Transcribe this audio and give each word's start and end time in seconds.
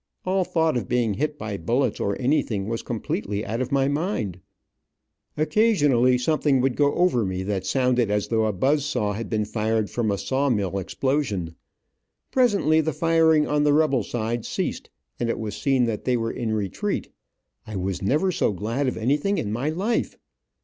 All 0.25 0.43
thought 0.43 0.77
of 0.77 0.87
being 0.89 1.13
hit 1.13 1.37
by 1.37 1.57
bullets 1.57 1.99
or 1.99 2.19
anything 2.19 2.67
was 2.67 2.81
completely 2.81 3.45
out 3.45 3.61
of 3.61 3.71
my 3.71 3.87
mind. 3.87 4.39
Occasionally 5.37 6.17
something 6.17 6.59
would 6.59 6.75
go 6.75 6.91
over 6.95 7.23
me 7.23 7.43
that 7.43 7.67
sounded 7.67 8.09
as 8.09 8.27
though 8.29 8.47
a 8.47 8.51
buzz 8.51 8.83
saw 8.83 9.13
had 9.13 9.29
been 9.29 9.45
fired 9.45 9.91
from 9.91 10.09
a 10.09 10.17
saw 10.17 10.49
mill 10.49 10.79
explosion. 10.79 11.53
Presently 12.31 12.81
the 12.81 12.93
firing 12.93 13.45
on 13.47 13.63
the 13.63 13.73
rebel 13.73 14.01
side 14.01 14.43
ceased, 14.43 14.89
and 15.19 15.29
it 15.29 15.37
was 15.37 15.55
seen 15.55 15.83
they 15.85 16.17
were 16.17 16.31
in 16.31 16.51
retreat. 16.51 17.11
I 17.67 17.75
was 17.75 18.01
never 18.01 18.31
so 18.31 18.53
glad 18.53 18.87
of 18.87 18.97
anything 18.97 19.37
in 19.37 19.51
my 19.53 19.69
life. 19.69 20.17